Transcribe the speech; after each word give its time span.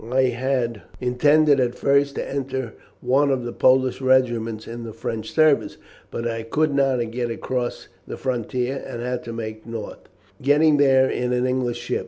I 0.11 0.23
had 0.29 0.81
intended 0.99 1.59
at 1.59 1.75
first 1.75 2.15
to 2.15 2.27
enter 2.27 2.73
one 3.01 3.29
of 3.29 3.43
the 3.43 3.53
Polish 3.53 4.01
regiments 4.01 4.67
in 4.67 4.83
the 4.83 4.93
French 4.93 5.29
service, 5.31 5.77
but 6.09 6.27
I 6.27 6.41
could 6.41 6.73
not 6.73 7.11
get 7.11 7.29
across 7.29 7.87
the 8.07 8.17
frontier, 8.17 8.83
and 8.87 8.99
had 9.03 9.23
to 9.25 9.31
make 9.31 9.67
north, 9.67 10.09
getting 10.41 10.79
here 10.79 11.05
in 11.07 11.33
an 11.33 11.45
English 11.45 11.77
ship. 11.77 11.99